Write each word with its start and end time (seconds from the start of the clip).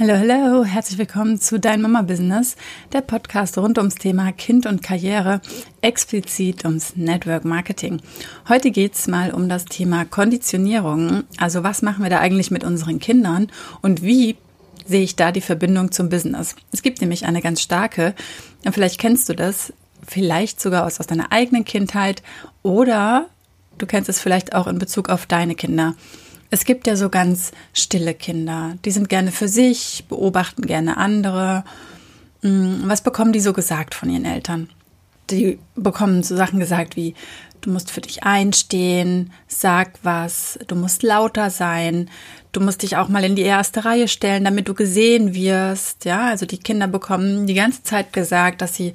Hallo, 0.00 0.14
hallo, 0.14 0.64
herzlich 0.64 0.96
willkommen 0.98 1.38
zu 1.38 1.60
Dein 1.60 1.82
Mama 1.82 2.00
Business, 2.00 2.56
der 2.94 3.02
Podcast 3.02 3.58
rund 3.58 3.76
ums 3.76 3.96
Thema 3.96 4.32
Kind 4.32 4.64
und 4.64 4.82
Karriere, 4.82 5.42
explizit 5.82 6.64
ums 6.64 6.96
Network 6.96 7.44
Marketing. 7.44 8.00
Heute 8.48 8.70
geht's 8.70 9.08
mal 9.08 9.30
um 9.30 9.50
das 9.50 9.66
Thema 9.66 10.06
Konditionierung. 10.06 11.24
Also 11.36 11.64
was 11.64 11.82
machen 11.82 12.02
wir 12.02 12.08
da 12.08 12.18
eigentlich 12.18 12.50
mit 12.50 12.64
unseren 12.64 12.98
Kindern 12.98 13.48
und 13.82 14.00
wie 14.00 14.38
sehe 14.86 15.02
ich 15.02 15.16
da 15.16 15.32
die 15.32 15.42
Verbindung 15.42 15.92
zum 15.92 16.08
Business? 16.08 16.56
Es 16.72 16.80
gibt 16.80 17.02
nämlich 17.02 17.26
eine 17.26 17.42
ganz 17.42 17.60
starke, 17.60 18.14
und 18.64 18.72
vielleicht 18.72 18.98
kennst 18.98 19.28
du 19.28 19.34
das, 19.34 19.70
vielleicht 20.08 20.62
sogar 20.62 20.86
aus, 20.86 20.98
aus 20.98 21.08
deiner 21.08 21.30
eigenen 21.30 21.66
Kindheit 21.66 22.22
oder 22.62 23.26
du 23.76 23.84
kennst 23.84 24.08
es 24.08 24.18
vielleicht 24.18 24.54
auch 24.54 24.66
in 24.66 24.78
Bezug 24.78 25.10
auf 25.10 25.26
deine 25.26 25.54
Kinder. 25.54 25.94
Es 26.50 26.64
gibt 26.64 26.86
ja 26.86 26.96
so 26.96 27.08
ganz 27.08 27.52
stille 27.72 28.12
Kinder, 28.12 28.76
die 28.84 28.90
sind 28.90 29.08
gerne 29.08 29.30
für 29.30 29.48
sich, 29.48 30.04
beobachten 30.08 30.62
gerne 30.62 30.96
andere. 30.96 31.64
Hm, 32.42 32.82
was 32.86 33.02
bekommen 33.02 33.32
die 33.32 33.40
so 33.40 33.52
gesagt 33.52 33.94
von 33.94 34.10
ihren 34.10 34.24
Eltern? 34.24 34.68
Die 35.30 35.60
bekommen 35.76 36.24
so 36.24 36.36
Sachen 36.36 36.58
gesagt 36.58 36.96
wie, 36.96 37.14
du 37.60 37.70
musst 37.70 37.90
für 37.90 38.00
dich 38.00 38.24
einstehen, 38.24 39.32
sag 39.46 39.92
was, 40.02 40.58
du 40.66 40.74
musst 40.74 41.04
lauter 41.04 41.50
sein, 41.50 42.10
du 42.50 42.60
musst 42.60 42.82
dich 42.82 42.96
auch 42.96 43.08
mal 43.08 43.24
in 43.24 43.36
die 43.36 43.42
erste 43.42 43.84
Reihe 43.84 44.08
stellen, 44.08 44.44
damit 44.44 44.68
du 44.68 44.74
gesehen 44.74 45.34
wirst. 45.34 46.04
Ja, 46.04 46.28
also 46.28 46.46
die 46.46 46.58
Kinder 46.58 46.88
bekommen 46.88 47.46
die 47.46 47.54
ganze 47.54 47.84
Zeit 47.84 48.12
gesagt, 48.12 48.60
dass 48.60 48.74
sie 48.74 48.94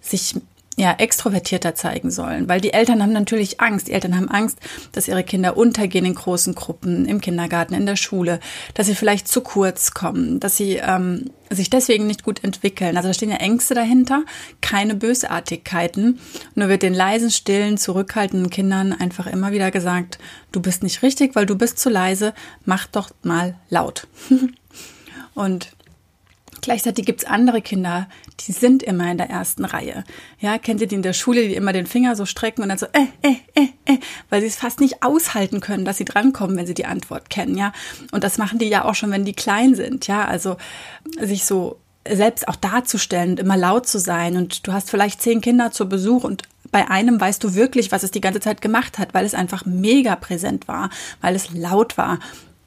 sich 0.00 0.36
ja, 0.76 0.92
extrovertierter 0.92 1.74
zeigen 1.74 2.10
sollen, 2.10 2.48
weil 2.48 2.60
die 2.60 2.72
Eltern 2.72 3.02
haben 3.02 3.12
natürlich 3.12 3.60
Angst. 3.60 3.88
Die 3.88 3.92
Eltern 3.92 4.16
haben 4.16 4.28
Angst, 4.28 4.58
dass 4.92 5.06
ihre 5.06 5.22
Kinder 5.22 5.56
untergehen 5.56 6.04
in 6.04 6.14
großen 6.14 6.54
Gruppen, 6.54 7.06
im 7.06 7.20
Kindergarten, 7.20 7.74
in 7.74 7.86
der 7.86 7.96
Schule, 7.96 8.40
dass 8.74 8.86
sie 8.86 8.94
vielleicht 8.94 9.28
zu 9.28 9.40
kurz 9.40 9.92
kommen, 9.92 10.40
dass 10.40 10.56
sie 10.56 10.80
ähm, 10.82 11.30
sich 11.50 11.70
deswegen 11.70 12.06
nicht 12.06 12.24
gut 12.24 12.42
entwickeln. 12.42 12.96
Also 12.96 13.08
da 13.08 13.14
stehen 13.14 13.30
ja 13.30 13.36
Ängste 13.36 13.74
dahinter, 13.74 14.24
keine 14.60 14.96
Bösartigkeiten. 14.96 16.18
Nur 16.56 16.68
wird 16.68 16.82
den 16.82 16.94
leisen, 16.94 17.30
stillen, 17.30 17.78
zurückhaltenden 17.78 18.50
Kindern 18.50 18.92
einfach 18.92 19.28
immer 19.28 19.52
wieder 19.52 19.70
gesagt, 19.70 20.18
du 20.50 20.60
bist 20.60 20.82
nicht 20.82 21.02
richtig, 21.02 21.36
weil 21.36 21.46
du 21.46 21.56
bist 21.56 21.78
zu 21.78 21.88
leise, 21.88 22.34
mach 22.64 22.86
doch 22.86 23.10
mal 23.22 23.54
laut. 23.70 24.08
Und 25.34 25.73
Gleichzeitig 26.64 27.04
gibt's 27.04 27.26
andere 27.26 27.60
Kinder, 27.60 28.08
die 28.40 28.52
sind 28.52 28.82
immer 28.82 29.10
in 29.10 29.18
der 29.18 29.28
ersten 29.28 29.66
Reihe. 29.66 30.02
Ja, 30.40 30.56
kennt 30.56 30.80
ihr 30.80 30.86
die 30.86 30.94
in 30.94 31.02
der 31.02 31.12
Schule, 31.12 31.46
die 31.46 31.56
immer 31.56 31.74
den 31.74 31.84
Finger 31.84 32.16
so 32.16 32.24
strecken 32.24 32.62
und 32.62 32.70
dann 32.70 32.78
so, 32.78 32.86
äh, 32.86 33.04
äh, 33.20 33.36
äh, 33.54 33.68
äh, 33.84 33.98
weil 34.30 34.40
sie 34.40 34.46
es 34.46 34.56
fast 34.56 34.80
nicht 34.80 35.02
aushalten 35.02 35.60
können, 35.60 35.84
dass 35.84 35.98
sie 35.98 36.06
drankommen, 36.06 36.56
wenn 36.56 36.66
sie 36.66 36.72
die 36.72 36.86
Antwort 36.86 37.28
kennen, 37.28 37.58
ja. 37.58 37.74
Und 38.12 38.24
das 38.24 38.38
machen 38.38 38.58
die 38.58 38.70
ja 38.70 38.86
auch 38.86 38.94
schon, 38.94 39.10
wenn 39.10 39.26
die 39.26 39.34
klein 39.34 39.74
sind, 39.74 40.06
ja. 40.06 40.24
Also 40.24 40.56
sich 41.20 41.44
so 41.44 41.80
selbst 42.08 42.48
auch 42.48 42.56
darzustellen 42.56 43.32
und 43.32 43.40
immer 43.40 43.58
laut 43.58 43.86
zu 43.86 43.98
sein. 43.98 44.38
Und 44.38 44.66
du 44.66 44.72
hast 44.72 44.88
vielleicht 44.88 45.20
zehn 45.20 45.42
Kinder 45.42 45.70
zu 45.70 45.86
Besuch 45.86 46.24
und 46.24 46.44
bei 46.72 46.88
einem 46.88 47.20
weißt 47.20 47.44
du 47.44 47.54
wirklich, 47.54 47.92
was 47.92 48.04
es 48.04 48.10
die 48.10 48.22
ganze 48.22 48.40
Zeit 48.40 48.62
gemacht 48.62 48.98
hat, 48.98 49.12
weil 49.12 49.26
es 49.26 49.34
einfach 49.34 49.66
mega 49.66 50.16
präsent 50.16 50.66
war, 50.66 50.88
weil 51.20 51.36
es 51.36 51.50
laut 51.52 51.98
war. 51.98 52.20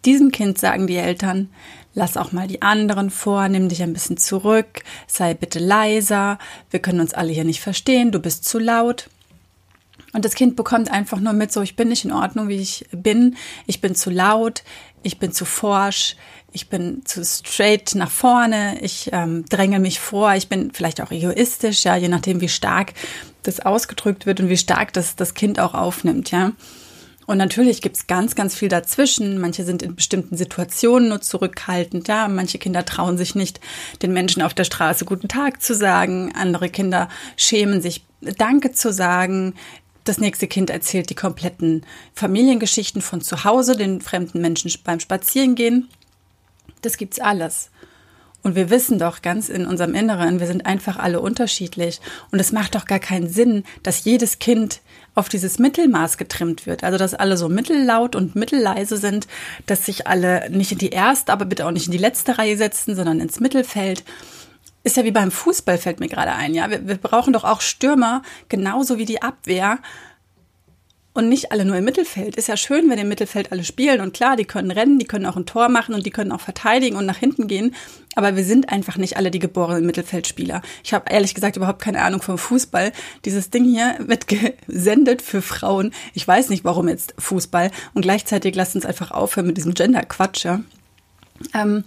Diesem 0.07 0.31
Kind 0.31 0.57
sagen 0.57 0.87
die 0.87 0.95
Eltern, 0.95 1.49
lass 1.93 2.15
auch 2.15 2.31
mal 2.31 2.47
die 2.47 2.61
anderen 2.61 3.09
vor, 3.09 3.49
nimm 3.49 3.67
dich 3.67 3.83
ein 3.83 3.91
bisschen 3.91 4.15
zurück, 4.15 4.83
sei 5.05 5.33
bitte 5.33 5.59
leiser, 5.59 6.39
wir 6.69 6.79
können 6.79 7.01
uns 7.01 7.13
alle 7.13 7.33
hier 7.33 7.43
nicht 7.43 7.59
verstehen, 7.59 8.13
du 8.13 8.19
bist 8.19 8.45
zu 8.45 8.57
laut. 8.57 9.09
Und 10.13 10.23
das 10.23 10.33
Kind 10.33 10.55
bekommt 10.55 10.89
einfach 10.89 11.19
nur 11.19 11.33
mit, 11.33 11.51
so 11.51 11.61
ich 11.61 11.75
bin 11.75 11.89
nicht 11.89 12.05
in 12.05 12.13
Ordnung, 12.13 12.47
wie 12.47 12.55
ich 12.55 12.87
bin, 12.93 13.35
ich 13.65 13.81
bin 13.81 13.95
zu 13.95 14.09
laut, 14.09 14.63
ich 15.03 15.19
bin 15.19 15.33
zu 15.33 15.43
forsch, 15.43 16.15
ich 16.53 16.69
bin 16.69 17.01
zu 17.03 17.25
straight 17.25 17.93
nach 17.95 18.09
vorne, 18.09 18.79
ich 18.79 19.09
ähm, 19.11 19.43
dränge 19.49 19.81
mich 19.81 19.99
vor, 19.99 20.33
ich 20.35 20.47
bin 20.47 20.71
vielleicht 20.71 21.01
auch 21.01 21.11
egoistisch, 21.11 21.83
ja, 21.83 21.97
je 21.97 22.07
nachdem, 22.07 22.39
wie 22.39 22.47
stark 22.47 22.93
das 23.43 23.59
ausgedrückt 23.59 24.25
wird 24.25 24.39
und 24.39 24.47
wie 24.47 24.55
stark 24.55 24.93
das 24.93 25.17
das 25.17 25.33
Kind 25.33 25.59
auch 25.59 25.73
aufnimmt, 25.73 26.31
ja. 26.31 26.53
Und 27.27 27.37
natürlich 27.37 27.81
gibt's 27.81 28.07
ganz, 28.07 28.35
ganz 28.35 28.55
viel 28.55 28.69
dazwischen. 28.69 29.37
Manche 29.37 29.65
sind 29.65 29.83
in 29.83 29.95
bestimmten 29.95 30.37
Situationen 30.37 31.09
nur 31.09 31.21
zurückhaltend. 31.21 32.07
Ja, 32.07 32.27
manche 32.29 32.57
Kinder 32.57 32.85
trauen 32.85 33.17
sich 33.17 33.35
nicht, 33.35 33.59
den 34.01 34.13
Menschen 34.13 34.41
auf 34.41 34.53
der 34.53 34.63
Straße 34.63 35.03
guten 35.03 35.27
Tag 35.27 35.61
zu 35.61 35.75
sagen. 35.75 36.33
Andere 36.35 36.69
Kinder 36.69 37.09
schämen 37.35 37.81
sich, 37.81 38.05
Danke 38.21 38.71
zu 38.71 38.91
sagen. 38.91 39.53
Das 40.05 40.19
nächste 40.19 40.47
Kind 40.47 40.69
erzählt 40.69 41.09
die 41.09 41.15
kompletten 41.15 41.85
Familiengeschichten 42.13 43.01
von 43.01 43.19
zu 43.19 43.43
Hause, 43.43 43.75
den 43.75 43.99
fremden 43.99 44.41
Menschen 44.41 44.71
beim 44.85 45.01
Spazierengehen. 45.01 45.89
Das 46.81 46.95
gibt's 46.95 47.19
alles. 47.19 47.69
Und 48.43 48.55
wir 48.55 48.69
wissen 48.69 48.97
doch 48.97 49.21
ganz 49.21 49.49
in 49.49 49.65
unserem 49.65 49.93
Inneren, 49.93 50.39
wir 50.39 50.47
sind 50.47 50.65
einfach 50.65 50.97
alle 50.97 51.19
unterschiedlich. 51.19 51.99
Und 52.31 52.39
es 52.39 52.51
macht 52.51 52.75
doch 52.75 52.85
gar 52.85 52.99
keinen 52.99 53.27
Sinn, 53.27 53.63
dass 53.83 54.05
jedes 54.05 54.39
Kind 54.39 54.81
auf 55.15 55.27
dieses 55.27 55.59
Mittelmaß 55.59 56.17
getrimmt 56.17 56.65
wird. 56.65 56.83
Also, 56.83 56.97
dass 56.97 57.13
alle 57.13 57.35
so 57.35 57.49
mittellaut 57.49 58.15
und 58.15 58.35
mittelleise 58.35 58.97
sind, 58.97 59.27
dass 59.65 59.85
sich 59.85 60.07
alle 60.07 60.49
nicht 60.49 60.71
in 60.71 60.77
die 60.77 60.91
erste, 60.91 61.33
aber 61.33 61.45
bitte 61.45 61.65
auch 61.65 61.71
nicht 61.71 61.87
in 61.87 61.91
die 61.91 61.97
letzte 61.97 62.37
Reihe 62.37 62.55
setzen, 62.55 62.95
sondern 62.95 63.19
ins 63.19 63.39
Mittelfeld. 63.39 64.03
Ist 64.83 64.95
ja 64.95 65.03
wie 65.03 65.11
beim 65.11 65.31
Fußball, 65.31 65.77
fällt 65.77 65.99
mir 65.99 66.07
gerade 66.07 66.31
ein. 66.31 66.53
Ja, 66.53 66.69
wir, 66.69 66.87
wir 66.87 66.97
brauchen 66.97 67.33
doch 67.33 67.43
auch 67.43 67.59
Stürmer, 67.59 68.21
genauso 68.47 68.97
wie 68.97 69.05
die 69.05 69.21
Abwehr 69.21 69.79
und 71.17 71.29
nicht 71.29 71.51
alle 71.51 71.65
nur 71.65 71.75
im 71.75 71.83
Mittelfeld. 71.83 72.35
Ist 72.35 72.47
ja 72.47 72.55
schön, 72.55 72.91
wenn 72.91 72.99
im 72.99 73.07
Mittelfeld 73.07 73.51
alle 73.51 73.63
spielen 73.63 74.01
und 74.01 74.13
klar, 74.13 74.35
die 74.35 74.45
können 74.45 74.69
rennen, 74.69 74.99
die 74.99 75.07
können 75.07 75.25
auch 75.25 75.35
ein 75.35 75.47
Tor 75.47 75.67
machen 75.67 75.95
und 75.95 76.05
die 76.05 76.11
können 76.11 76.31
auch 76.31 76.41
verteidigen 76.41 76.95
und 76.95 77.07
nach 77.07 77.17
hinten 77.17 77.47
gehen. 77.47 77.73
Aber 78.13 78.35
wir 78.35 78.43
sind 78.43 78.69
einfach 78.69 78.97
nicht 78.97 79.17
alle 79.17 79.31
die 79.31 79.39
geborenen 79.39 79.87
Mittelfeldspieler. 79.87 80.61
Ich 80.83 80.93
habe 80.93 81.11
ehrlich 81.11 81.33
gesagt 81.33 81.57
überhaupt 81.57 81.81
keine 81.81 82.03
Ahnung 82.03 82.21
vom 82.21 82.37
Fußball. 82.37 82.91
Dieses 83.25 83.49
Ding 83.49 83.65
hier 83.65 83.95
wird 83.97 84.27
gesendet 84.27 85.23
für 85.23 85.41
Frauen. 85.41 85.91
Ich 86.13 86.27
weiß 86.27 86.49
nicht, 86.49 86.63
warum 86.63 86.87
jetzt 86.87 87.15
Fußball. 87.17 87.71
Und 87.95 88.03
gleichzeitig 88.03 88.53
lasst 88.53 88.75
uns 88.75 88.85
einfach 88.85 89.09
aufhören 89.09 89.47
mit 89.47 89.57
diesem 89.57 89.73
Gender-Quatsch. 89.73 90.45
Ja? 90.45 90.61
Ähm, 91.55 91.83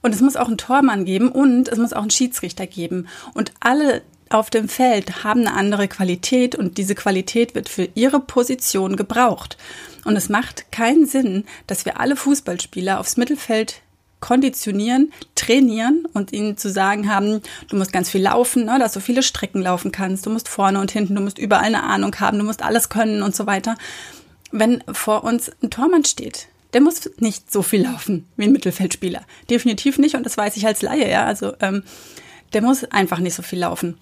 und 0.00 0.14
es 0.14 0.20
muss 0.20 0.36
auch 0.36 0.46
einen 0.46 0.58
Tormann 0.58 1.04
geben 1.04 1.28
und 1.32 1.66
es 1.66 1.78
muss 1.78 1.92
auch 1.92 2.02
einen 2.02 2.10
Schiedsrichter 2.10 2.68
geben. 2.68 3.08
Und 3.34 3.50
alle 3.58 4.02
auf 4.30 4.48
dem 4.48 4.68
Feld 4.68 5.24
haben 5.24 5.40
eine 5.40 5.54
andere 5.54 5.88
Qualität 5.88 6.54
und 6.54 6.78
diese 6.78 6.94
Qualität 6.94 7.54
wird 7.54 7.68
für 7.68 7.88
ihre 7.94 8.20
Position 8.20 8.96
gebraucht. 8.96 9.58
Und 10.04 10.16
es 10.16 10.28
macht 10.28 10.70
keinen 10.72 11.04
Sinn, 11.04 11.44
dass 11.66 11.84
wir 11.84 12.00
alle 12.00 12.16
Fußballspieler 12.16 13.00
aufs 13.00 13.16
Mittelfeld 13.16 13.82
konditionieren, 14.20 15.12
trainieren 15.34 16.06
und 16.12 16.32
ihnen 16.32 16.56
zu 16.56 16.70
sagen 16.70 17.12
haben, 17.12 17.40
du 17.68 17.76
musst 17.76 17.92
ganz 17.92 18.08
viel 18.08 18.22
laufen, 18.22 18.66
ne, 18.66 18.78
dass 18.78 18.92
du 18.92 19.00
viele 19.00 19.22
Strecken 19.22 19.62
laufen 19.62 19.92
kannst, 19.92 20.26
du 20.26 20.30
musst 20.30 20.48
vorne 20.48 20.80
und 20.80 20.92
hinten, 20.92 21.16
du 21.16 21.22
musst 21.22 21.38
überall 21.38 21.64
eine 21.64 21.82
Ahnung 21.82 22.14
haben, 22.20 22.38
du 22.38 22.44
musst 22.44 22.62
alles 22.62 22.88
können 22.88 23.22
und 23.22 23.34
so 23.34 23.46
weiter. 23.46 23.76
Wenn 24.52 24.84
vor 24.92 25.24
uns 25.24 25.50
ein 25.62 25.70
Tormann 25.70 26.04
steht, 26.04 26.48
der 26.72 26.82
muss 26.82 27.10
nicht 27.18 27.50
so 27.50 27.62
viel 27.62 27.82
laufen 27.82 28.26
wie 28.36 28.44
ein 28.44 28.52
Mittelfeldspieler. 28.52 29.22
Definitiv 29.48 29.98
nicht 29.98 30.14
und 30.14 30.24
das 30.24 30.36
weiß 30.36 30.56
ich 30.56 30.66
als 30.66 30.82
Laie, 30.82 31.10
ja. 31.10 31.24
Also 31.24 31.54
ähm, 31.60 31.82
der 32.52 32.62
muss 32.62 32.84
einfach 32.84 33.18
nicht 33.18 33.34
so 33.34 33.42
viel 33.42 33.58
laufen 33.58 33.98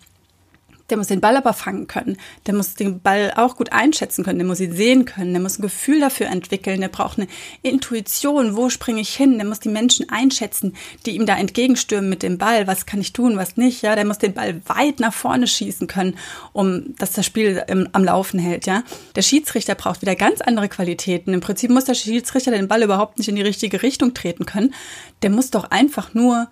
der 0.90 0.96
muss 0.96 1.08
den 1.08 1.20
Ball 1.20 1.36
aber 1.36 1.52
fangen 1.52 1.86
können. 1.86 2.16
Der 2.46 2.54
muss 2.54 2.74
den 2.74 3.00
Ball 3.00 3.32
auch 3.36 3.56
gut 3.56 3.72
einschätzen 3.72 4.24
können. 4.24 4.38
Der 4.38 4.46
muss 4.46 4.60
ihn 4.60 4.72
sehen 4.72 5.04
können. 5.04 5.32
Der 5.32 5.42
muss 5.42 5.58
ein 5.58 5.62
Gefühl 5.62 6.00
dafür 6.00 6.28
entwickeln. 6.28 6.80
Der 6.80 6.88
braucht 6.88 7.18
eine 7.18 7.28
Intuition. 7.62 8.56
Wo 8.56 8.70
springe 8.70 9.00
ich 9.00 9.14
hin? 9.14 9.36
Der 9.36 9.46
muss 9.46 9.60
die 9.60 9.68
Menschen 9.68 10.08
einschätzen, 10.08 10.74
die 11.04 11.12
ihm 11.12 11.26
da 11.26 11.36
entgegenstürmen 11.36 12.08
mit 12.08 12.22
dem 12.22 12.38
Ball. 12.38 12.66
Was 12.66 12.86
kann 12.86 13.00
ich 13.00 13.12
tun? 13.12 13.36
Was 13.36 13.56
nicht? 13.56 13.82
Ja, 13.82 13.94
der 13.94 14.06
muss 14.06 14.18
den 14.18 14.34
Ball 14.34 14.60
weit 14.66 15.00
nach 15.00 15.12
vorne 15.12 15.46
schießen 15.46 15.86
können, 15.86 16.16
um 16.52 16.94
dass 16.96 17.12
das 17.12 17.26
Spiel 17.26 17.62
im, 17.68 17.88
am 17.92 18.04
Laufen 18.04 18.38
hält. 18.38 18.66
Ja, 18.66 18.82
der 19.14 19.22
Schiedsrichter 19.22 19.74
braucht 19.74 20.02
wieder 20.02 20.16
ganz 20.16 20.40
andere 20.40 20.68
Qualitäten. 20.68 21.34
Im 21.34 21.40
Prinzip 21.40 21.70
muss 21.70 21.84
der 21.84 21.94
Schiedsrichter 21.94 22.50
den 22.50 22.68
Ball 22.68 22.82
überhaupt 22.82 23.18
nicht 23.18 23.28
in 23.28 23.36
die 23.36 23.42
richtige 23.42 23.82
Richtung 23.82 24.14
treten 24.14 24.46
können. 24.46 24.74
Der 25.22 25.30
muss 25.30 25.50
doch 25.50 25.70
einfach 25.70 26.14
nur 26.14 26.48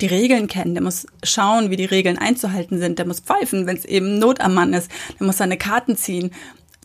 die 0.00 0.06
Regeln 0.06 0.46
kennen, 0.46 0.74
der 0.74 0.82
muss 0.82 1.06
schauen, 1.22 1.70
wie 1.70 1.76
die 1.76 1.84
Regeln 1.84 2.18
einzuhalten 2.18 2.78
sind, 2.78 2.98
der 2.98 3.06
muss 3.06 3.20
pfeifen, 3.20 3.66
wenn 3.66 3.76
es 3.76 3.84
eben 3.84 4.18
Not 4.18 4.40
am 4.40 4.54
Mann 4.54 4.72
ist, 4.72 4.90
der 5.18 5.26
muss 5.26 5.38
seine 5.38 5.58
Karten 5.58 5.96
ziehen, 5.96 6.32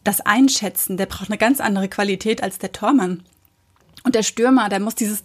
das 0.03 0.21
Einschätzen, 0.21 0.97
der 0.97 1.07
braucht 1.07 1.29
eine 1.29 1.37
ganz 1.37 1.59
andere 1.59 1.87
Qualität 1.87 2.43
als 2.43 2.59
der 2.59 2.71
Tormann. 2.71 3.23
Und 4.03 4.15
der 4.15 4.23
Stürmer, 4.23 4.69
der 4.69 4.79
muss 4.79 4.95
dieses 4.95 5.23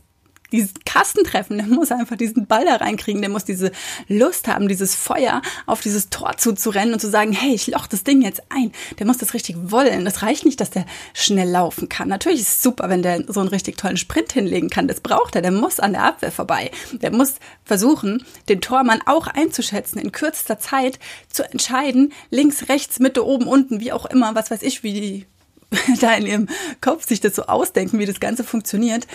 diesen 0.52 0.75
Kasten 0.85 1.25
treffen, 1.25 1.58
der 1.58 1.67
muss 1.67 1.93
einfach 1.93 2.17
diesen 2.17 2.47
Ball 2.47 2.64
da 2.64 2.76
reinkriegen, 2.76 3.23
der 3.23 3.31
muss 3.31 3.44
diese 3.44 3.73
Lust 4.08 4.49
haben, 4.49 4.69
dieses 4.69 4.94
Feuer 4.94 5.43
auf 5.67 5.81
dieses 5.81 6.11
Tor 6.11 6.37
zuzurennen 6.37 6.94
und 6.94 7.00
zu 7.00 7.08
sagen, 7.08 7.32
hey, 7.32 7.55
ich 7.55 7.67
loch 7.69 7.87
das 7.87 8.05
Ding 8.05 8.23
jetzt 8.23 8.43
ein. 8.49 8.73
Der 8.99 9.06
muss 9.06 9.19
das 9.19 9.35
richtig 9.35 9.56
wollen. 9.70 10.05
Das 10.05 10.23
reicht 10.23 10.44
nicht, 10.44 10.61
dass 10.61 10.70
der 10.70 10.87
schnell 11.14 11.49
laufen 11.49 11.88
kann. 11.88 12.08
Natürlich 12.08 12.41
ist 12.41 12.49
es 12.49 12.62
super, 12.62 12.88
wenn 12.88 13.02
der 13.02 13.25
so 13.29 13.41
einen 13.41 13.49
richtig 13.49 13.76
tollen 13.76 13.97
Sprint 13.97 14.32
hinlegen 14.32 14.70
kann. 14.70 14.88
Das 14.88 15.00
braucht 15.00 15.37
er. 15.37 15.43
Der 15.43 15.52
muss 15.52 15.81
an 15.81 15.93
der 15.93 16.05
Abwehr 16.05 16.32
vorbei. 16.32 16.70
Der 16.93 17.12
muss 17.12 17.35
versuchen, 17.64 18.25
den 18.49 18.61
Tormann 18.61 19.03
auch 19.06 19.26
einzuschätzen, 19.26 19.99
in 19.99 20.12
kürzester 20.12 20.58
Zeit 20.58 20.99
zu 21.31 21.44
entscheiden, 21.44 22.12
links, 22.31 22.69
rechts, 22.69 22.99
Mitte, 22.99 23.25
oben, 23.25 23.46
unten, 23.46 23.81
wie 23.81 23.93
auch 23.93 24.06
immer, 24.06 24.35
was 24.35 24.50
weiß 24.50 24.62
ich, 24.62 24.82
wie 24.82 24.93
die 24.93 25.26
da 26.00 26.14
in 26.14 26.26
ihrem 26.26 26.49
Kopf 26.81 27.06
sich 27.06 27.20
das 27.20 27.37
so 27.37 27.44
ausdenken, 27.44 27.99
wie 27.99 28.06
das 28.06 28.19
Ganze 28.19 28.43
funktioniert 28.43 29.06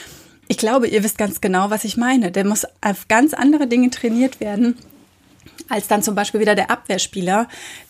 ich 0.48 0.58
glaube, 0.58 0.88
ihr 0.88 1.04
wisst 1.04 1.18
ganz 1.18 1.42
genau, 1.42 1.70
was 1.70 1.84
ich 1.84 1.98
meine. 1.98 2.32
Der 2.32 2.46
muss 2.46 2.66
auf 2.82 3.08
ganz 3.08 3.34
andere 3.34 3.68
Dinge 3.68 3.90
trainiert 3.90 4.40
werden, 4.40 4.78
als 5.70 5.88
dann 5.88 6.04
zum 6.04 6.16
Beispiel 6.16 6.40
wieder 6.40 6.56
der 6.56 6.70
Abwehrspieler, 6.70 7.48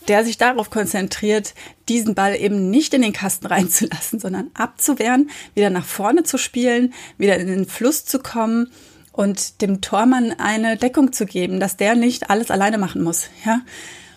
der 0.07 0.23
sich 0.23 0.37
darauf 0.37 0.69
konzentriert, 0.69 1.53
diesen 1.89 2.15
Ball 2.15 2.35
eben 2.35 2.69
nicht 2.69 2.93
in 2.93 3.01
den 3.01 3.13
Kasten 3.13 3.47
reinzulassen, 3.47 4.19
sondern 4.19 4.51
abzuwehren, 4.53 5.29
wieder 5.53 5.69
nach 5.69 5.85
vorne 5.85 6.23
zu 6.23 6.37
spielen, 6.37 6.93
wieder 7.17 7.37
in 7.37 7.47
den 7.47 7.65
Fluss 7.65 8.05
zu 8.05 8.19
kommen 8.19 8.71
und 9.11 9.61
dem 9.61 9.81
Tormann 9.81 10.33
eine 10.37 10.77
Deckung 10.77 11.13
zu 11.13 11.25
geben, 11.25 11.59
dass 11.59 11.77
der 11.77 11.95
nicht 11.95 12.29
alles 12.29 12.51
alleine 12.51 12.77
machen 12.77 13.03
muss, 13.03 13.29
ja. 13.45 13.61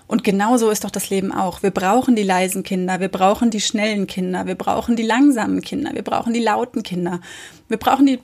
Und 0.08 0.24
genauso 0.24 0.70
ist 0.70 0.84
doch 0.84 0.90
das 0.90 1.10
Leben 1.10 1.32
auch. 1.32 1.62
Wir 1.62 1.70
brauchen 1.70 2.16
die 2.16 2.22
leisen 2.22 2.62
Kinder, 2.62 2.98
wir 2.98 3.08
brauchen 3.08 3.50
die 3.50 3.60
schnellen 3.60 4.06
Kinder, 4.06 4.46
wir 4.46 4.54
brauchen 4.54 4.96
die 4.96 5.02
langsamen 5.02 5.60
Kinder, 5.60 5.90
wir 5.92 6.02
brauchen 6.02 6.32
die 6.32 6.40
lauten 6.40 6.82
Kinder, 6.82 7.20
wir 7.68 7.76
brauchen 7.76 8.06
die, 8.06 8.18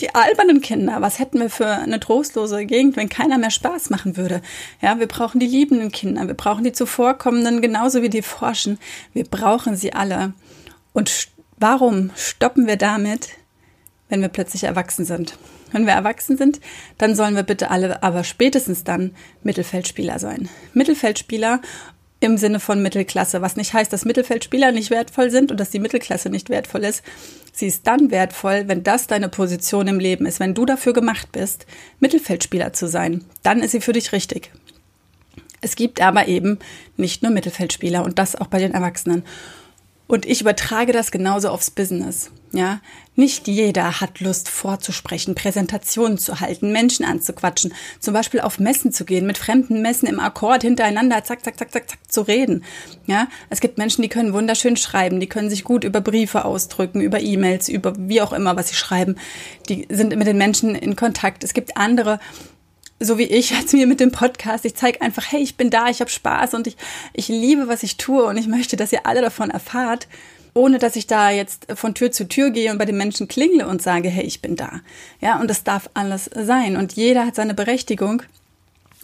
die 0.00 0.14
albernen 0.14 0.60
Kinder. 0.60 1.00
Was 1.00 1.18
hätten 1.18 1.40
wir 1.40 1.50
für 1.50 1.66
eine 1.66 2.00
trostlose 2.00 2.66
Gegend, 2.66 2.96
wenn 2.96 3.08
keiner 3.08 3.38
mehr 3.38 3.50
Spaß 3.50 3.90
machen 3.90 4.16
würde? 4.16 4.42
Ja, 4.80 4.98
wir 4.98 5.06
brauchen 5.06 5.40
die 5.40 5.46
liebenden 5.46 5.90
Kinder, 5.90 6.26
wir 6.26 6.34
brauchen 6.34 6.64
die 6.64 6.72
zuvorkommenden 6.72 7.62
genauso 7.62 8.02
wie 8.02 8.10
die 8.10 8.22
forschen. 8.22 8.78
Wir 9.12 9.24
brauchen 9.24 9.76
sie 9.76 9.92
alle. 9.92 10.32
Und 10.92 11.28
warum 11.58 12.10
stoppen 12.16 12.66
wir 12.66 12.76
damit, 12.76 13.30
wenn 14.08 14.20
wir 14.20 14.28
plötzlich 14.28 14.64
erwachsen 14.64 15.04
sind? 15.04 15.38
Wenn 15.72 15.86
wir 15.86 15.94
erwachsen 15.94 16.36
sind, 16.36 16.60
dann 16.96 17.16
sollen 17.16 17.34
wir 17.34 17.42
bitte 17.42 17.70
alle 17.70 18.02
aber 18.02 18.22
spätestens 18.22 18.84
dann 18.84 19.14
Mittelfeldspieler 19.42 20.18
sein. 20.18 20.48
Mittelfeldspieler 20.74 21.60
im 22.20 22.38
Sinne 22.38 22.60
von 22.60 22.82
Mittelklasse, 22.82 23.42
was 23.42 23.56
nicht 23.56 23.74
heißt, 23.74 23.92
dass 23.92 24.04
Mittelfeldspieler 24.04 24.72
nicht 24.72 24.90
wertvoll 24.90 25.30
sind 25.30 25.50
und 25.50 25.60
dass 25.60 25.70
die 25.70 25.78
Mittelklasse 25.78 26.30
nicht 26.30 26.48
wertvoll 26.48 26.84
ist. 26.84 27.02
Sie 27.52 27.66
ist 27.66 27.86
dann 27.86 28.10
wertvoll, 28.10 28.64
wenn 28.66 28.82
das 28.82 29.06
deine 29.06 29.28
Position 29.28 29.86
im 29.88 29.98
Leben 29.98 30.26
ist, 30.26 30.40
wenn 30.40 30.54
du 30.54 30.64
dafür 30.64 30.92
gemacht 30.92 31.30
bist, 31.32 31.66
Mittelfeldspieler 32.00 32.72
zu 32.72 32.88
sein. 32.88 33.24
Dann 33.42 33.60
ist 33.60 33.72
sie 33.72 33.80
für 33.80 33.92
dich 33.92 34.12
richtig. 34.12 34.50
Es 35.60 35.76
gibt 35.76 36.00
aber 36.00 36.28
eben 36.28 36.58
nicht 36.96 37.22
nur 37.22 37.32
Mittelfeldspieler 37.32 38.04
und 38.04 38.18
das 38.18 38.36
auch 38.36 38.46
bei 38.46 38.58
den 38.58 38.72
Erwachsenen. 38.72 39.24
Und 40.06 40.24
ich 40.24 40.40
übertrage 40.40 40.92
das 40.92 41.10
genauso 41.10 41.48
aufs 41.48 41.70
Business. 41.70 42.30
Ja, 42.52 42.80
nicht 43.16 43.48
jeder 43.48 44.00
hat 44.00 44.20
Lust 44.20 44.48
vorzusprechen, 44.48 45.34
Präsentationen 45.34 46.16
zu 46.16 46.40
halten, 46.40 46.70
Menschen 46.70 47.04
anzuquatschen, 47.04 47.74
zum 47.98 48.14
Beispiel 48.14 48.40
auf 48.40 48.60
Messen 48.60 48.92
zu 48.92 49.04
gehen, 49.04 49.26
mit 49.26 49.36
fremden 49.36 49.82
Messen 49.82 50.06
im 50.06 50.20
Akkord 50.20 50.62
hintereinander, 50.62 51.24
zack, 51.24 51.44
zack, 51.44 51.58
zack, 51.58 51.72
zack, 51.72 51.90
zack, 51.90 51.98
zu 52.08 52.22
reden. 52.22 52.64
Ja, 53.06 53.26
es 53.50 53.60
gibt 53.60 53.78
Menschen, 53.78 54.02
die 54.02 54.08
können 54.08 54.32
wunderschön 54.32 54.76
schreiben, 54.76 55.18
die 55.18 55.26
können 55.26 55.50
sich 55.50 55.64
gut 55.64 55.82
über 55.82 56.00
Briefe 56.00 56.44
ausdrücken, 56.44 57.00
über 57.00 57.20
E-Mails, 57.20 57.68
über 57.68 57.94
wie 57.98 58.22
auch 58.22 58.32
immer, 58.32 58.56
was 58.56 58.68
sie 58.68 58.76
schreiben. 58.76 59.16
Die 59.68 59.86
sind 59.90 60.16
mit 60.16 60.26
den 60.26 60.38
Menschen 60.38 60.76
in 60.76 60.94
Kontakt. 60.94 61.42
Es 61.42 61.52
gibt 61.52 61.76
andere, 61.76 62.20
so 63.00 63.18
wie 63.18 63.24
ich 63.24 63.50
jetzt 63.50 63.74
mir 63.74 63.86
mit 63.86 64.00
dem 64.00 64.12
Podcast. 64.12 64.64
Ich 64.64 64.74
zeige 64.74 65.00
einfach, 65.02 65.30
hey, 65.30 65.42
ich 65.42 65.56
bin 65.56 65.70
da, 65.70 65.88
ich 65.88 66.00
habe 66.00 66.10
Spaß 66.10 66.54
und 66.54 66.66
ich, 66.66 66.76
ich 67.12 67.28
liebe, 67.28 67.68
was 67.68 67.82
ich 67.82 67.96
tue 67.96 68.24
und 68.24 68.36
ich 68.36 68.46
möchte, 68.46 68.76
dass 68.76 68.92
ihr 68.92 69.06
alle 69.06 69.20
davon 69.20 69.50
erfahrt, 69.50 70.08
ohne 70.54 70.78
dass 70.78 70.96
ich 70.96 71.06
da 71.06 71.30
jetzt 71.30 71.66
von 71.74 71.94
Tür 71.94 72.10
zu 72.10 72.26
Tür 72.26 72.50
gehe 72.50 72.72
und 72.72 72.78
bei 72.78 72.86
den 72.86 72.96
Menschen 72.96 73.28
klingle 73.28 73.66
und 73.68 73.82
sage, 73.82 74.08
hey, 74.08 74.24
ich 74.24 74.40
bin 74.40 74.56
da. 74.56 74.80
Ja, 75.20 75.38
und 75.40 75.48
das 75.48 75.64
darf 75.64 75.90
alles 75.94 76.30
sein 76.34 76.76
und 76.76 76.94
jeder 76.94 77.26
hat 77.26 77.34
seine 77.34 77.54
Berechtigung. 77.54 78.22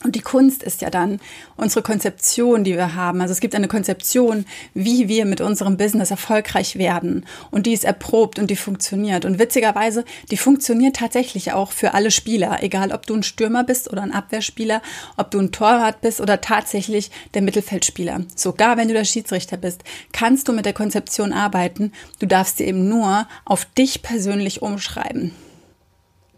Und 0.05 0.17
die 0.17 0.21
Kunst 0.21 0.63
ist 0.63 0.83
ja 0.83 0.91
dann 0.91 1.21
unsere 1.57 1.83
Konzeption, 1.83 2.65
die 2.65 2.75
wir 2.75 2.95
haben. 2.95 3.21
Also 3.21 3.33
es 3.33 3.41
gibt 3.41 3.55
eine 3.55 3.69
Konzeption, 3.69 4.47
wie 4.75 5.09
wir 5.09 5.25
mit 5.25 5.41
unserem 5.41 5.77
Business 5.77 6.11
erfolgreich 6.11 6.77
werden. 6.77 7.27
Und 7.51 7.67
die 7.67 7.73
ist 7.73 7.85
erprobt 7.85 8.39
und 8.39 8.51
die 8.51 8.57
funktioniert. 8.57 9.25
Und 9.25 9.39
witzigerweise, 9.39 10.05
die 10.31 10.37
funktioniert 10.37 10.97
tatsächlich 10.97 11.53
auch 11.53 11.73
für 11.73 11.95
alle 11.95 12.11
Spieler. 12.11 12.63
Egal, 12.63 12.93
ob 12.93 13.07
du 13.07 13.15
ein 13.15 13.23
Stürmer 13.23 13.65
bist 13.65 13.91
oder 13.93 14.03
ein 14.03 14.13
Abwehrspieler, 14.13 14.83
ob 15.17 15.31
du 15.31 15.39
ein 15.39 15.53
Torwart 15.53 16.01
bist 16.01 16.21
oder 16.21 16.41
tatsächlich 16.41 17.11
der 17.35 17.43
Mittelfeldspieler. 17.43 18.23
Sogar 18.35 18.77
wenn 18.77 18.89
du 18.89 18.95
der 18.95 19.05
Schiedsrichter 19.05 19.57
bist, 19.57 19.83
kannst 20.13 20.49
du 20.49 20.53
mit 20.53 20.67
der 20.67 20.73
Konzeption 20.73 21.33
arbeiten. 21.33 21.93
Du 22.19 22.27
darfst 22.27 22.59
sie 22.59 22.65
eben 22.65 22.89
nur 22.89 23.27
auf 23.45 23.65
dich 23.65 24.03
persönlich 24.03 24.63
umschreiben. 24.63 25.33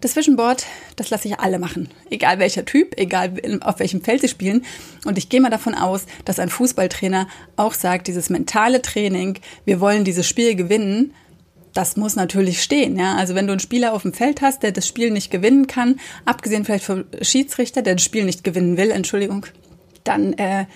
Das 0.04 0.16
Vision 0.16 0.36
Board, 0.36 0.66
das 0.96 1.08
lasse 1.08 1.28
ich 1.28 1.40
alle 1.40 1.58
machen. 1.58 1.88
Egal 2.10 2.38
welcher 2.38 2.66
Typ, 2.66 2.92
egal 2.98 3.40
auf 3.62 3.78
welchem 3.78 4.02
Feld 4.02 4.20
sie 4.20 4.28
spielen. 4.28 4.66
Und 5.06 5.16
ich 5.16 5.30
gehe 5.30 5.40
mal 5.40 5.48
davon 5.48 5.74
aus, 5.74 6.04
dass 6.26 6.38
ein 6.38 6.50
Fußballtrainer 6.50 7.26
auch 7.56 7.72
sagt, 7.72 8.06
dieses 8.06 8.28
mentale 8.28 8.82
Training, 8.82 9.38
wir 9.64 9.80
wollen 9.80 10.04
dieses 10.04 10.28
Spiel 10.28 10.56
gewinnen, 10.56 11.14
das 11.72 11.96
muss 11.96 12.16
natürlich 12.16 12.62
stehen. 12.62 12.98
Ja? 12.98 13.14
Also 13.14 13.34
wenn 13.34 13.46
du 13.46 13.54
einen 13.54 13.60
Spieler 13.60 13.94
auf 13.94 14.02
dem 14.02 14.12
Feld 14.12 14.42
hast, 14.42 14.62
der 14.62 14.72
das 14.72 14.86
Spiel 14.86 15.10
nicht 15.10 15.30
gewinnen 15.30 15.68
kann, 15.68 15.98
abgesehen 16.26 16.66
vielleicht 16.66 16.84
vom 16.84 17.04
Schiedsrichter, 17.22 17.80
der 17.80 17.94
das 17.94 18.04
Spiel 18.04 18.26
nicht 18.26 18.44
gewinnen 18.44 18.76
will, 18.76 18.90
Entschuldigung, 18.90 19.46
dann 20.04 20.34
äh, 20.34 20.66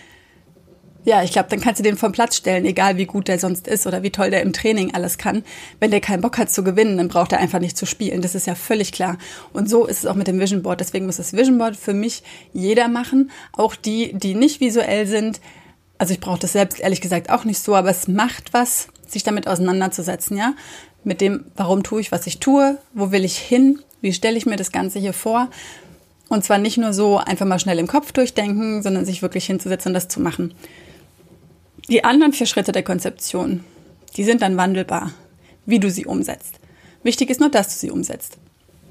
ja, 1.09 1.23
ich 1.23 1.33
glaube, 1.33 1.49
dann 1.49 1.61
kannst 1.61 1.79
du 1.79 1.83
den 1.83 1.97
vom 1.97 2.13
Platz 2.13 2.37
stellen, 2.37 2.67
egal 2.67 2.99
wie 2.99 3.07
gut 3.07 3.29
der 3.29 3.39
sonst 3.39 3.67
ist 3.67 3.87
oder 3.87 4.03
wie 4.03 4.11
toll 4.11 4.29
der 4.29 4.43
im 4.43 4.53
Training 4.53 4.95
alles 4.95 5.17
kann. 5.17 5.43
Wenn 5.81 5.91
der 5.91 6.03
keinen 6.03 6.21
Bock 6.21 6.37
hat 6.37 6.51
zu 6.51 6.63
gewinnen, 6.63 6.99
dann 6.99 7.09
braucht 7.09 7.33
er 7.33 7.39
einfach 7.39 7.61
nicht 7.61 7.79
zu 7.79 7.87
spielen. 7.87 8.21
Das 8.21 8.35
ist 8.35 8.47
ja 8.47 8.55
völlig 8.55 8.93
klar. 8.93 9.17
Und 9.55 9.71
so 9.71 9.87
ist 9.87 10.01
es 10.01 10.07
auch 10.07 10.17
mit 10.17 10.27
dem 10.27 10.39
Vision 10.39 10.63
Board. 10.63 10.81
Deswegen 10.81 11.07
muss 11.07 11.17
das 11.17 11.33
Vision 11.33 11.57
Board 11.57 11.77
für 11.77 11.95
mich 11.95 12.23
jeder 12.53 12.89
machen. 12.89 13.31
Auch 13.53 13.75
die, 13.75 14.13
die 14.13 14.35
nicht 14.35 14.61
visuell 14.61 15.07
sind. 15.07 15.41
Also 15.97 16.13
ich 16.13 16.21
brauche 16.21 16.41
das 16.41 16.53
selbst 16.53 16.79
ehrlich 16.79 17.01
gesagt 17.01 17.31
auch 17.31 17.45
nicht 17.45 17.59
so, 17.59 17.75
aber 17.75 17.89
es 17.89 18.07
macht 18.07 18.53
was, 18.53 18.89
sich 19.07 19.23
damit 19.23 19.49
auseinanderzusetzen, 19.49 20.37
ja. 20.37 20.53
Mit 21.05 21.23
dem, 21.23 21.47
warum 21.57 21.85
tue 21.85 22.03
ich, 22.03 22.13
was 22.13 22.27
ich 22.27 22.39
tue, 22.39 22.77
wo 22.93 23.13
will 23.13 23.25
ich 23.25 23.39
hin, 23.39 23.79
wie 24.03 24.13
stelle 24.13 24.37
ich 24.37 24.45
mir 24.45 24.57
das 24.57 24.73
Ganze 24.73 24.99
hier 24.99 25.15
vor. 25.15 25.49
Und 26.29 26.45
zwar 26.45 26.59
nicht 26.59 26.77
nur 26.77 26.93
so 26.93 27.17
einfach 27.17 27.47
mal 27.47 27.59
schnell 27.59 27.79
im 27.79 27.87
Kopf 27.87 28.13
durchdenken, 28.13 28.83
sondern 28.83 29.07
sich 29.07 29.23
wirklich 29.23 29.47
hinzusetzen 29.47 29.91
und 29.91 29.95
das 29.95 30.09
zu 30.09 30.21
machen. 30.21 30.53
Die 31.89 32.05
anderen 32.05 32.35
vier 32.35 32.47
Schritte 32.47 32.73
der 32.73 32.83
Konzeption, 32.83 33.65
die 34.19 34.25
sind 34.25 34.43
dann 34.43 34.59
wandelbar, 34.59 35.13
wie 35.65 35.79
du 35.79 35.91
sie 35.91 36.05
umsetzt. 36.05 36.61
Wichtig 37.03 37.31
ist 37.31 37.41
nur, 37.41 37.49
dass 37.49 37.69
du 37.69 37.75
sie 37.79 37.91
umsetzt. 37.91 38.37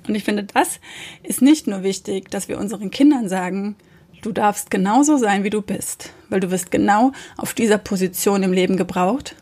Und 0.07 0.15
ich 0.15 0.23
finde, 0.23 0.45
das 0.45 0.79
ist 1.21 1.43
nicht 1.43 1.67
nur 1.67 1.83
wichtig, 1.83 2.31
dass 2.31 2.47
wir 2.47 2.57
unseren 2.57 2.89
Kindern 2.89 3.29
sagen, 3.29 3.75
du 4.23 4.31
darfst 4.31 4.71
genauso 4.71 5.17
sein, 5.17 5.43
wie 5.43 5.51
du 5.51 5.61
bist, 5.61 6.11
weil 6.29 6.39
du 6.39 6.49
wirst 6.49 6.71
genau 6.71 7.11
auf 7.37 7.53
dieser 7.53 7.77
Position 7.77 8.41
im 8.41 8.51
Leben 8.51 8.77
gebraucht. 8.77 9.35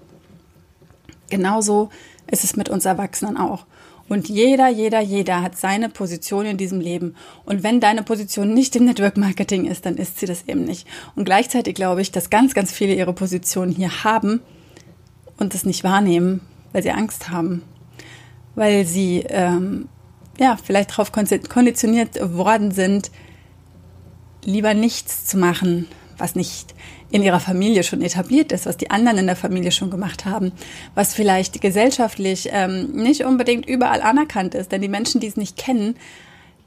Genauso 1.29 1.91
ist 2.29 2.43
es 2.43 2.57
mit 2.57 2.67
uns 2.67 2.83
Erwachsenen 2.83 3.37
auch. 3.37 3.65
Und 4.07 4.29
jeder, 4.29 4.67
jeder, 4.67 4.99
jeder 4.99 5.41
hat 5.41 5.57
seine 5.57 5.89
Position 5.89 6.45
in 6.45 6.57
diesem 6.57 6.79
Leben. 6.79 7.15
Und 7.43 7.63
wenn 7.63 7.79
deine 7.79 8.03
Position 8.03 8.53
nicht 8.53 8.75
im 8.75 8.85
Network 8.85 9.17
Marketing 9.17 9.65
ist, 9.65 9.85
dann 9.85 9.97
ist 9.97 10.19
sie 10.19 10.27
das 10.27 10.47
eben 10.47 10.63
nicht. 10.63 10.87
Und 11.15 11.25
gleichzeitig 11.25 11.73
glaube 11.73 12.01
ich, 12.01 12.11
dass 12.11 12.29
ganz, 12.29 12.53
ganz 12.53 12.71
viele 12.71 12.93
ihre 12.93 13.13
Position 13.13 13.69
hier 13.69 14.03
haben 14.03 14.41
und 15.37 15.55
es 15.55 15.65
nicht 15.65 15.83
wahrnehmen, 15.83 16.41
weil 16.71 16.83
sie 16.83 16.91
Angst 16.91 17.29
haben. 17.29 17.63
Weil 18.53 18.85
sie 18.85 19.25
ähm, 19.27 19.89
ja 20.39 20.57
vielleicht 20.63 20.91
darauf 20.91 21.11
konditioniert 21.11 22.19
worden 22.37 22.71
sind, 22.71 23.09
lieber 24.43 24.75
nichts 24.75 25.25
zu 25.25 25.37
machen, 25.37 25.87
was 26.17 26.35
nicht 26.35 26.73
in 27.11 27.23
ihrer 27.23 27.39
Familie 27.39 27.83
schon 27.83 28.01
etabliert 28.01 28.51
ist, 28.51 28.65
was 28.65 28.77
die 28.77 28.91
anderen 28.91 29.19
in 29.19 29.27
der 29.27 29.35
Familie 29.35 29.71
schon 29.71 29.89
gemacht 29.89 30.25
haben, 30.25 30.51
was 30.95 31.13
vielleicht 31.13 31.61
gesellschaftlich 31.61 32.49
ähm, 32.51 32.91
nicht 32.91 33.23
unbedingt 33.23 33.65
überall 33.67 34.01
anerkannt 34.01 34.55
ist. 34.55 34.71
Denn 34.71 34.81
die 34.81 34.87
Menschen, 34.87 35.21
die 35.21 35.27
es 35.27 35.37
nicht 35.37 35.57
kennen, 35.57 35.95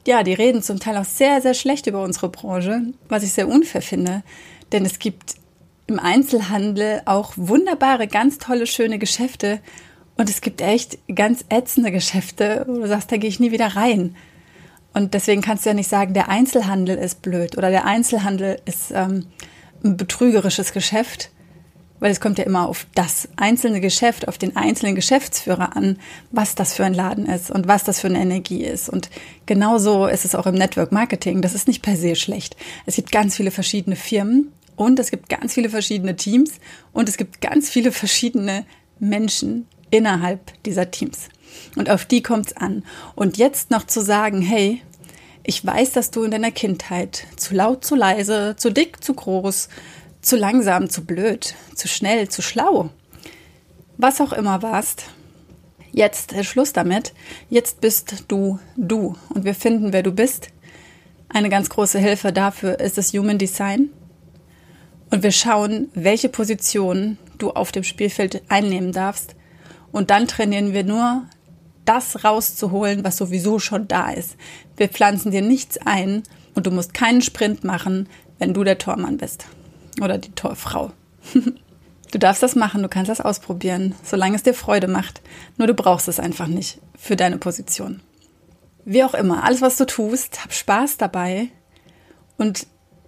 ja, 0.07 0.23
die 0.23 0.33
reden 0.33 0.61
zum 0.61 0.79
Teil 0.79 0.97
auch 0.97 1.05
sehr, 1.05 1.41
sehr 1.41 1.53
schlecht 1.53 1.87
über 1.87 2.03
unsere 2.03 2.29
Branche, 2.29 2.81
was 3.09 3.23
ich 3.23 3.33
sehr 3.33 3.47
unfair 3.47 3.81
finde. 3.81 4.23
Denn 4.71 4.85
es 4.85 4.99
gibt 4.99 5.35
im 5.87 5.99
Einzelhandel 5.99 7.01
auch 7.05 7.33
wunderbare, 7.35 8.07
ganz 8.07 8.37
tolle, 8.37 8.67
schöne 8.67 8.99
Geschäfte. 8.99 9.59
Und 10.17 10.29
es 10.29 10.41
gibt 10.41 10.61
echt 10.61 10.97
ganz 11.13 11.45
ätzende 11.49 11.91
Geschäfte, 11.91 12.65
wo 12.67 12.79
du 12.79 12.87
sagst, 12.87 13.11
da 13.11 13.17
gehe 13.17 13.29
ich 13.29 13.39
nie 13.39 13.51
wieder 13.51 13.75
rein. 13.75 14.15
Und 14.93 15.13
deswegen 15.13 15.41
kannst 15.41 15.65
du 15.65 15.69
ja 15.69 15.73
nicht 15.73 15.89
sagen, 15.89 16.13
der 16.13 16.29
Einzelhandel 16.29 16.97
ist 16.97 17.21
blöd 17.21 17.57
oder 17.57 17.69
der 17.69 17.85
Einzelhandel 17.85 18.59
ist 18.65 18.91
ähm, 18.91 19.27
ein 19.83 19.97
betrügerisches 19.97 20.73
Geschäft, 20.73 21.29
weil 21.99 22.11
es 22.11 22.21
kommt 22.21 22.37
ja 22.37 22.45
immer 22.45 22.67
auf 22.67 22.87
das 22.95 23.27
einzelne 23.35 23.81
Geschäft, 23.81 24.27
auf 24.27 24.37
den 24.37 24.55
einzelnen 24.55 24.95
Geschäftsführer 24.95 25.75
an, 25.75 25.99
was 26.31 26.55
das 26.55 26.73
für 26.73 26.85
ein 26.85 26.93
Laden 26.93 27.25
ist 27.25 27.51
und 27.51 27.67
was 27.67 27.83
das 27.83 27.99
für 27.99 28.07
eine 28.07 28.21
Energie 28.21 28.63
ist. 28.63 28.89
Und 28.89 29.09
genauso 29.45 30.07
ist 30.07 30.25
es 30.25 30.35
auch 30.35 30.47
im 30.47 30.55
Network 30.55 30.91
Marketing. 30.91 31.41
Das 31.41 31.53
ist 31.53 31.67
nicht 31.67 31.81
per 31.81 31.97
se 31.97 32.15
schlecht. 32.15 32.55
Es 32.85 32.95
gibt 32.95 33.11
ganz 33.11 33.35
viele 33.35 33.51
verschiedene 33.51 33.95
Firmen 33.95 34.51
und 34.75 34.97
es 34.99 35.11
gibt 35.11 35.29
ganz 35.29 35.53
viele 35.53 35.69
verschiedene 35.69 36.15
Teams 36.15 36.53
und 36.93 37.09
es 37.09 37.17
gibt 37.17 37.41
ganz 37.41 37.69
viele 37.69 37.91
verschiedene 37.91 38.65
Menschen 38.99 39.67
innerhalb 39.91 40.63
dieser 40.63 40.89
Teams. 40.91 41.29
Und 41.75 41.89
auf 41.89 42.05
die 42.05 42.21
kommt 42.21 42.47
es 42.47 42.57
an. 42.57 42.83
Und 43.15 43.37
jetzt 43.37 43.71
noch 43.71 43.85
zu 43.85 44.01
sagen, 44.01 44.41
hey, 44.41 44.81
ich 45.43 45.65
weiß, 45.65 45.93
dass 45.93 46.11
du 46.11 46.23
in 46.23 46.31
deiner 46.31 46.51
Kindheit 46.51 47.25
zu 47.35 47.55
laut, 47.55 47.83
zu 47.83 47.95
leise, 47.95 48.55
zu 48.57 48.71
dick, 48.71 49.03
zu 49.03 49.13
groß, 49.13 49.69
zu 50.21 50.35
langsam, 50.35 50.89
zu 50.89 51.05
blöd, 51.05 51.55
zu 51.75 51.87
schnell, 51.87 52.29
zu 52.29 52.41
schlau, 52.41 52.89
was 53.97 54.21
auch 54.21 54.33
immer 54.33 54.61
warst. 54.61 55.05
Jetzt 55.91 56.33
ist 56.33 56.45
Schluss 56.45 56.73
damit. 56.73 57.13
Jetzt 57.49 57.81
bist 57.81 58.25
du 58.27 58.59
du. 58.77 59.15
Und 59.33 59.43
wir 59.43 59.55
finden, 59.55 59.91
wer 59.91 60.03
du 60.03 60.11
bist. 60.11 60.49
Eine 61.29 61.49
ganz 61.49 61.69
große 61.69 61.99
Hilfe 61.99 62.31
dafür 62.31 62.79
ist 62.79 62.97
das 62.97 63.13
Human 63.13 63.37
Design. 63.37 63.89
Und 65.09 65.23
wir 65.23 65.31
schauen, 65.31 65.89
welche 65.93 66.29
Position 66.29 67.17
du 67.37 67.51
auf 67.51 67.71
dem 67.71 67.83
Spielfeld 67.83 68.43
einnehmen 68.49 68.91
darfst. 68.91 69.35
Und 69.91 70.11
dann 70.11 70.27
trainieren 70.27 70.73
wir 70.73 70.83
nur, 70.83 71.25
das 71.89 72.23
rauszuholen, 72.23 73.03
was 73.03 73.17
sowieso 73.17 73.57
schon 73.57 73.87
da 73.87 74.11
ist. 74.11 74.37
Wir 74.77 74.89
pflanzen 74.89 75.31
dir 75.31 75.41
nichts 75.41 75.79
ein 75.85 76.21
und 76.53 76.67
du 76.67 76.71
musst 76.71 76.93
keinen 76.93 77.23
Sprint 77.23 77.63
machen, 77.63 78.07
wenn 78.37 78.53
du 78.53 78.63
der 78.63 78.77
Tormann 78.77 79.17
bist. 79.17 79.45
Oder 79.99 80.17
die 80.17 80.31
Torfrau. 80.31 80.91
Du 82.11 82.17
darfst 82.17 82.41
das 82.41 82.55
machen, 82.55 82.81
du 82.81 82.89
kannst 82.89 83.07
das 83.07 83.21
ausprobieren, 83.21 83.93
solange 84.03 84.35
es 84.35 84.41
dir 84.41 84.55
Freude 84.55 84.87
macht. 84.87 85.21
Nur 85.57 85.67
du 85.67 85.75
brauchst 85.75 86.07
es 86.07 86.19
einfach 86.19 86.47
nicht 86.47 86.79
für 86.97 87.15
deine 87.15 87.37
Position. 87.37 88.01
Wie 88.83 89.03
auch 89.03 89.13
immer, 89.13 89.43
alles, 89.43 89.61
was 89.61 89.77
du 89.77 89.85
tust, 89.85 90.43
hab 90.43 90.51
Spaß 90.51 90.97
dabei 90.97 91.49
und 92.39 92.65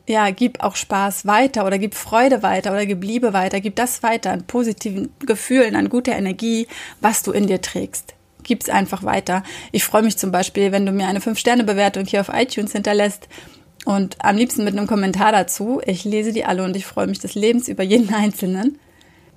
ja, 0.08 0.30
gib 0.30 0.62
auch 0.62 0.76
Spaß 0.76 1.26
weiter 1.26 1.66
oder 1.66 1.80
gib 1.80 1.96
Freude 1.96 2.44
weiter 2.44 2.74
oder 2.74 2.86
gib 2.86 3.04
Liebe 3.04 3.34
weiter, 3.34 3.60
gib 3.60 3.76
das 3.76 4.04
weiter 4.04 4.32
an 4.32 4.46
positiven 4.46 5.12
Gefühlen, 5.20 5.76
an 5.76 5.90
guter 5.90 6.16
Energie, 6.16 6.68
was 7.00 7.24
du 7.24 7.32
in 7.32 7.48
dir 7.48 7.60
trägst. 7.60 8.14
Gib's 8.44 8.70
einfach 8.70 9.04
weiter. 9.04 9.44
Ich 9.72 9.84
freue 9.84 10.04
mich 10.04 10.18
zum 10.18 10.32
Beispiel, 10.32 10.72
wenn 10.72 10.86
du 10.86 10.92
mir 10.92 11.08
eine 11.08 11.20
5-Sterne-Bewertung 11.20 12.06
hier 12.06 12.22
auf 12.22 12.30
iTunes 12.34 12.72
hinterlässt 12.72 13.28
und 13.86 14.18
am 14.24 14.38
liebsten 14.38 14.64
mit 14.64 14.78
einem 14.78 14.88
Kommentar 14.88 15.32
dazu. 15.32 15.82
Ich 15.86 16.04
lese 16.04 16.34
die 16.34 16.46
alle 16.46 16.64
und 16.64 16.76
ich 16.76 16.86
freue 16.86 17.08
mich 17.08 17.20
des 17.20 17.36
Lebens 17.36 17.68
über 17.68 17.84
jeden 17.84 18.14
Einzelnen. 18.14 18.80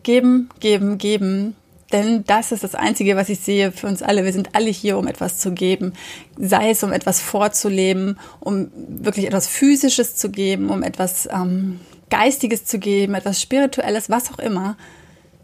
Geben, 0.03 0.51
geben, 0.61 0.99
geben. 0.99 1.57
Denn 1.93 2.25
das 2.25 2.51
ist 2.51 2.65
das 2.65 2.75
Einzige, 2.75 3.15
was 3.17 3.29
ich 3.29 3.41
sehe 3.41 3.71
für 3.71 3.87
uns 3.87 4.03
alle. 4.03 4.25
Wir 4.25 4.33
sind 4.33 4.55
alle 4.55 4.71
hier, 4.71 4.99
um 4.99 5.07
etwas 5.07 5.39
zu 5.39 5.53
geben. 5.53 5.93
Sei 6.37 6.71
es, 6.71 6.83
um 6.83 6.93
etwas 6.93 7.21
vorzuleben, 7.21 8.19
um 8.41 8.71
wirklich 8.75 9.27
etwas 9.27 9.47
Physisches 9.47 10.17
zu 10.17 10.31
geben, 10.31 10.71
um 10.71 10.83
etwas 10.83 11.29
ähm, 11.33 11.81
Geistiges 12.11 12.65
zu 12.65 12.79
geben, 12.79 13.15
etwas 13.15 13.41
Spirituelles, 13.41 14.11
was 14.11 14.33
auch 14.33 14.39
immer. 14.39 14.77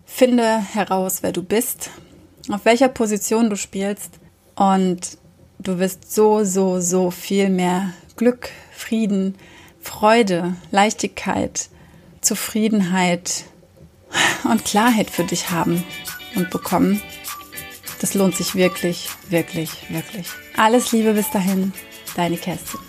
Finde 0.06 0.58
heraus, 0.58 1.22
wer 1.22 1.32
du 1.32 1.42
bist, 1.42 1.90
auf 2.52 2.64
welcher 2.64 2.88
Position 2.88 3.50
du 3.50 3.56
spielst 3.56 4.18
und 4.54 5.18
du 5.58 5.78
wirst 5.78 6.12
so, 6.12 6.44
so, 6.44 6.80
so 6.80 7.10
viel 7.10 7.48
mehr 7.48 7.92
Glück, 8.16 8.50
Frieden, 8.72 9.36
Freude, 9.80 10.54
Leichtigkeit, 10.70 11.68
Zufriedenheit, 12.20 13.44
und 14.44 14.64
Klarheit 14.64 15.10
für 15.10 15.24
dich 15.24 15.50
haben 15.50 15.84
und 16.34 16.50
bekommen. 16.50 17.00
Das 18.00 18.14
lohnt 18.14 18.34
sich 18.34 18.54
wirklich, 18.54 19.08
wirklich, 19.28 19.70
wirklich. 19.90 20.26
Alles 20.56 20.92
Liebe 20.92 21.12
bis 21.12 21.30
dahin, 21.30 21.72
deine 22.16 22.36
Kerstin. 22.36 22.80